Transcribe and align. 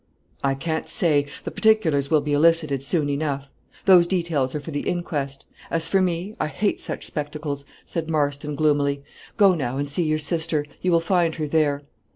"I 0.43 0.55
can't 0.55 0.89
say; 0.89 1.27
the 1.43 1.51
particulars 1.51 2.09
will 2.09 2.21
be 2.21 2.33
elicited 2.33 2.81
soon 2.81 3.07
enough; 3.07 3.51
those 3.85 4.07
details 4.07 4.55
are 4.55 4.59
for 4.59 4.71
the 4.71 4.89
inquest; 4.89 5.45
as 5.69 5.87
for 5.87 6.01
me, 6.01 6.35
I 6.39 6.47
hate 6.47 6.79
such 6.79 7.05
spectacles," 7.05 7.65
said 7.85 8.09
Marston, 8.09 8.55
gloomily; 8.55 9.03
"go 9.37 9.53
now, 9.53 9.77
and 9.77 9.87
see 9.87 10.01
your 10.01 10.17
sister; 10.17 10.65
you 10.81 10.91
will 10.91 11.01
find 11.01 11.35
her 11.35 11.45
there." 11.47 11.83